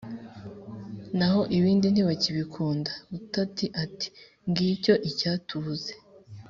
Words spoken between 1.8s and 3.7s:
ntibakibikunda. Butati